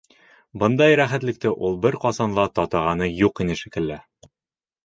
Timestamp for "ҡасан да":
2.05-2.47